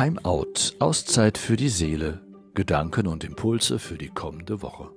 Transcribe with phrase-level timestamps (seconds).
[0.00, 2.22] Time Out, Auszeit für die Seele,
[2.54, 4.88] Gedanken und Impulse für die kommende Woche.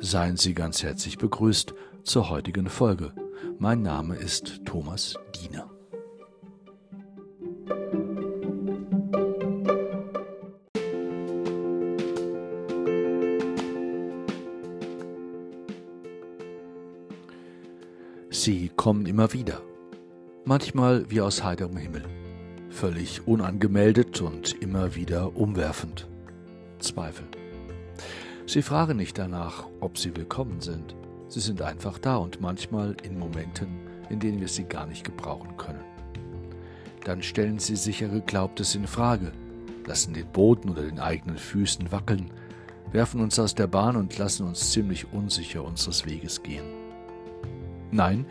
[0.00, 1.72] Seien Sie ganz herzlich begrüßt
[2.02, 3.12] zur heutigen Folge.
[3.60, 5.70] Mein Name ist Thomas Diener.
[18.30, 19.62] Sie kommen immer wieder,
[20.44, 22.02] manchmal wie aus heiterem Himmel,
[22.74, 26.08] völlig unangemeldet und immer wieder umwerfend.
[26.80, 27.24] Zweifel.
[28.46, 30.96] Sie fragen nicht danach, ob sie willkommen sind.
[31.28, 33.68] Sie sind einfach da und manchmal in Momenten,
[34.10, 35.84] in denen wir sie gar nicht gebrauchen können.
[37.04, 39.30] Dann stellen sie sicher Geglaubtes in Frage,
[39.86, 42.32] lassen den Boden unter den eigenen Füßen wackeln,
[42.90, 46.66] werfen uns aus der Bahn und lassen uns ziemlich unsicher unseres Weges gehen.
[47.92, 48.26] Nein,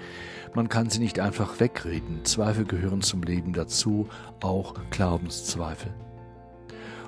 [0.56, 2.26] man kann sie nicht einfach wegreden.
[2.26, 4.08] Zweifel gehören zum Leben dazu,
[4.42, 5.94] auch Glaubenszweifel.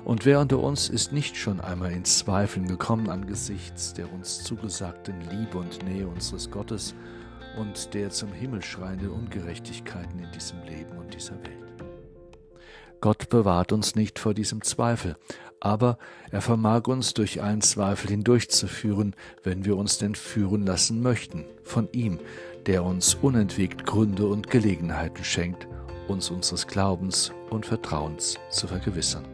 [0.04, 5.20] Und wer unter uns ist nicht schon einmal in Zweifeln gekommen angesichts der uns zugesagten
[5.30, 6.94] Liebe und Nähe unseres Gottes
[7.58, 11.66] und der zum Himmel schreienden Ungerechtigkeiten in diesem Leben und dieser Welt?
[13.00, 15.16] Gott bewahrt uns nicht vor diesem Zweifel,
[15.60, 15.98] aber
[16.30, 21.88] er vermag uns durch einen Zweifel hindurchzuführen, wenn wir uns denn führen lassen möchten, von
[21.92, 22.18] ihm,
[22.66, 25.66] der uns unentwegt Gründe und Gelegenheiten schenkt,
[26.08, 29.24] uns unseres Glaubens und Vertrauens zu vergewissern.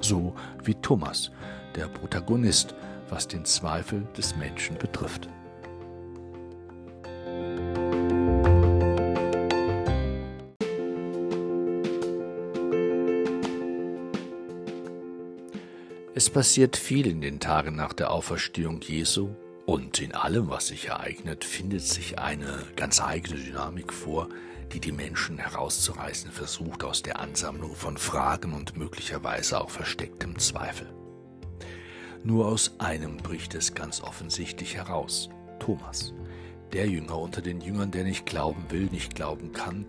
[0.00, 1.30] So wie Thomas,
[1.74, 2.74] der Protagonist,
[3.10, 5.28] was den Zweifel des Menschen betrifft.
[16.16, 19.34] Es passiert viel in den Tagen nach der Auferstehung Jesu
[19.66, 24.28] und in allem, was sich ereignet, findet sich eine ganz eigene Dynamik vor,
[24.72, 30.86] die die Menschen herauszureißen versucht aus der Ansammlung von Fragen und möglicherweise auch verstecktem Zweifel.
[32.22, 36.14] Nur aus einem bricht es ganz offensichtlich heraus, Thomas,
[36.72, 39.84] der Jünger unter den Jüngern, der nicht glauben will, nicht glauben kann,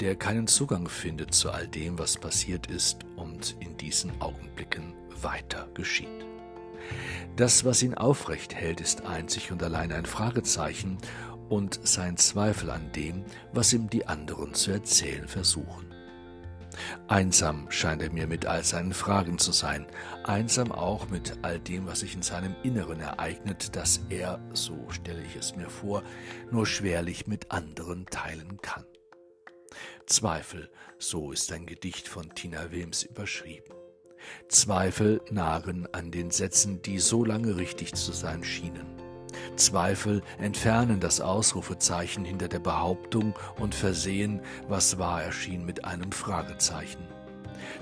[0.00, 5.68] der keinen Zugang findet zu all dem, was passiert ist und in diesen Augenblicken weiter
[5.74, 6.26] geschieht.
[7.36, 10.98] Das, was ihn aufrecht hält, ist einzig und allein ein Fragezeichen
[11.48, 15.92] und sein Zweifel an dem, was ihm die anderen zu erzählen versuchen.
[17.08, 19.86] Einsam scheint er mir mit all seinen Fragen zu sein,
[20.24, 25.22] einsam auch mit all dem, was sich in seinem Inneren ereignet, das er, so stelle
[25.22, 26.02] ich es mir vor,
[26.50, 28.84] nur schwerlich mit anderen teilen kann.
[30.06, 33.74] Zweifel, so ist ein Gedicht von Tina Wilms überschrieben.
[34.48, 38.86] Zweifel nagen an den Sätzen, die so lange richtig zu sein schienen.
[39.56, 47.06] Zweifel entfernen das Ausrufezeichen hinter der Behauptung und versehen, was wahr erschien, mit einem Fragezeichen.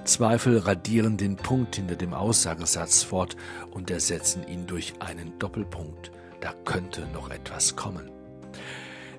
[0.04, 3.36] Zweifel radieren den Punkt hinter dem Aussagesatz fort
[3.70, 6.10] und ersetzen ihn durch einen Doppelpunkt.
[6.40, 8.10] Da könnte noch etwas kommen.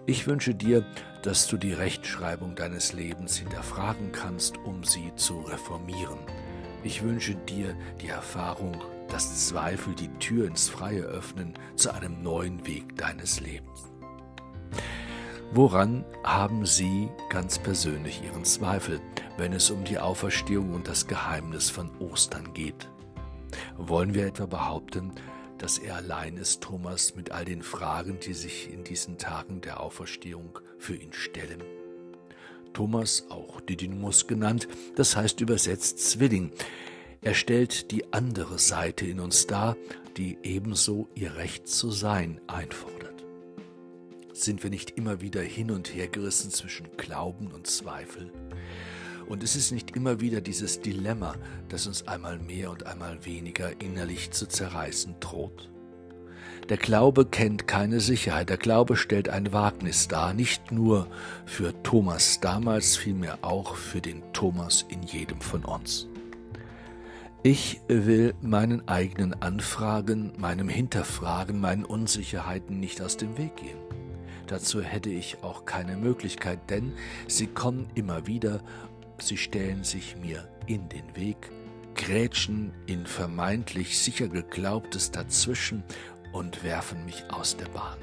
[0.05, 0.85] Ich wünsche dir,
[1.23, 6.19] dass du die Rechtschreibung deines Lebens hinterfragen kannst, um sie zu reformieren.
[6.85, 8.79] Ich wünsche dir die Erfahrung,
[9.09, 13.91] dass Zweifel die Tür ins Freie öffnen zu einem neuen Weg deines Lebens.
[15.51, 19.01] Woran haben Sie ganz persönlich Ihren Zweifel,
[19.35, 22.87] wenn es um die Auferstehung und das Geheimnis von Ostern geht?
[23.77, 25.11] Wollen wir etwa behaupten,
[25.57, 29.79] dass er allein ist, Thomas, mit all den Fragen, die sich in diesen Tagen der
[29.79, 31.63] Auferstehung für ihn stellen?
[32.75, 36.51] Thomas, auch Didymus genannt, das heißt übersetzt Zwilling.
[37.21, 39.77] Er stellt die andere Seite in uns dar,
[40.17, 43.23] die ebenso ihr Recht zu sein einfordert.
[44.33, 48.31] Sind wir nicht immer wieder hin und her gerissen zwischen Glauben und Zweifel?
[49.25, 51.35] Und es ist nicht immer wieder dieses Dilemma,
[51.69, 55.71] das uns einmal mehr und einmal weniger innerlich zu zerreißen droht?
[56.69, 61.07] Der Glaube kennt keine Sicherheit, der Glaube stellt ein Wagnis dar, nicht nur
[61.45, 66.07] für Thomas damals, vielmehr auch für den Thomas in jedem von uns.
[67.43, 73.77] Ich will meinen eigenen Anfragen, meinem Hinterfragen, meinen Unsicherheiten nicht aus dem Weg gehen.
[74.47, 76.93] Dazu hätte ich auch keine Möglichkeit, denn
[77.27, 78.61] sie kommen immer wieder,
[79.19, 81.51] sie stellen sich mir in den Weg,
[81.93, 85.83] grätschen in vermeintlich sicher geglaubtes dazwischen
[86.35, 87.97] und werfen mich aus der Bahn.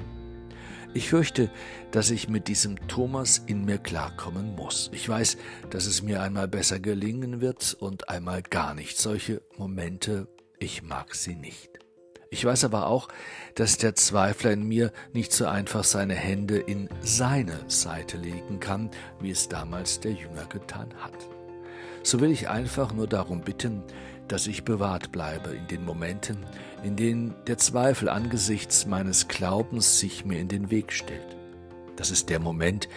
[0.95, 1.49] Ich fürchte,
[1.91, 4.89] dass ich mit diesem Thomas in mir klarkommen muss.
[4.93, 5.37] Ich weiß,
[5.69, 8.97] dass es mir einmal besser gelingen wird und einmal gar nicht.
[8.97, 10.27] Solche Momente,
[10.59, 11.79] ich mag sie nicht.
[12.29, 13.09] Ich weiß aber auch,
[13.53, 18.89] dass der Zweifler in mir nicht so einfach seine Hände in seine Seite legen kann,
[19.19, 21.13] wie es damals der Jünger getan hat.
[22.01, 23.83] so will ich einfach nur darum bitten,
[24.27, 26.37] dass ich bewahrt bleibe in den Momenten,
[26.83, 31.35] in denen der Zweifel angesichts meines Glaubens sich mir in den Weg stellt.
[31.95, 32.87] Das ist der Moment,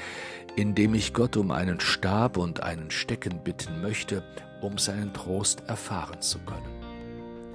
[0.57, 4.23] in dem ich Gott um einen Stab und einen Stecken bitten möchte,
[4.63, 6.77] um seinen Trost erfahren zu können.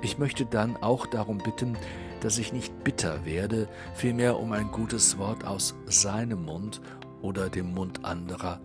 [0.03, 1.77] Ich möchte dann auch darum bitten,
[2.21, 6.81] dass ich nicht bitter werde, vielmehr um ein gutes Wort aus seinem Mund
[7.21, 8.59] oder dem Mund anderer,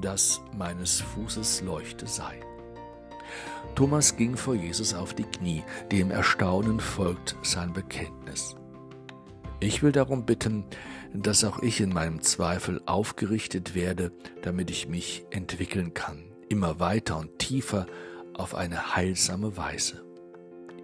[0.00, 2.40] dass meines Fußes Leuchte sei.
[3.74, 8.54] Thomas ging vor Jesus auf die Knie, dem Erstaunen folgt sein Bekenntnis.
[9.60, 10.64] Ich will darum bitten,
[11.14, 17.18] dass auch ich in meinem Zweifel aufgerichtet werde, damit ich mich entwickeln kann, immer weiter
[17.18, 17.86] und tiefer
[18.34, 20.04] auf eine heilsame Weise.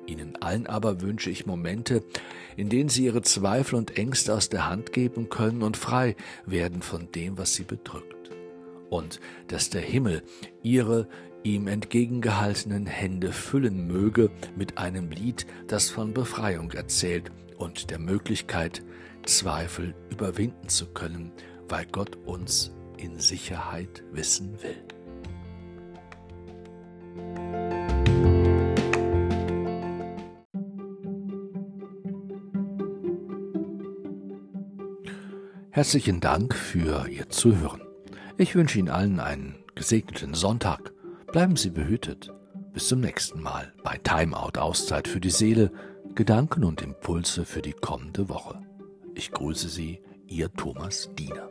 [0.06, 2.02] Ihnen allen aber wünsche ich Momente,
[2.56, 6.80] in denen Sie Ihre Zweifel und Ängste aus der Hand geben können und frei werden
[6.80, 8.30] von dem, was Sie bedrückt.
[8.90, 10.22] Und dass der Himmel
[10.62, 11.08] Ihre
[11.42, 18.82] ihm entgegengehaltenen Hände füllen möge mit einem Lied, das von Befreiung erzählt und der Möglichkeit,
[19.24, 21.32] Zweifel überwinden zu können,
[21.68, 24.76] weil Gott uns in Sicherheit wissen will.
[35.70, 37.82] Herzlichen Dank für Ihr Zuhören.
[38.36, 40.92] Ich wünsche Ihnen allen einen gesegneten Sonntag.
[41.32, 42.32] Bleiben Sie behütet.
[42.72, 45.70] Bis zum nächsten Mal bei Timeout Auszeit für die Seele,
[46.14, 48.62] Gedanken und Impulse für die kommende Woche.
[49.14, 51.50] Ich grüße Sie, Ihr Thomas Diener.